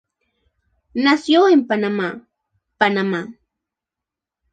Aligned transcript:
Nació 0.95 1.47
en 1.47 1.67
Panamá, 1.67 2.27
Panamá. 2.79 3.35